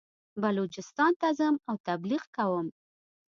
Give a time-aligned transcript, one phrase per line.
[0.41, 2.67] بلوچستان ته ځم او تبلیغ کوم.